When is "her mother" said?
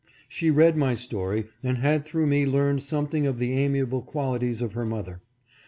4.73-5.21